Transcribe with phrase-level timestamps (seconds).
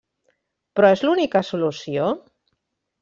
[0.79, 2.09] Però és l'única solució?